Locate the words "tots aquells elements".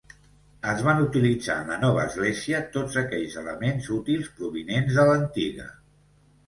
2.77-3.93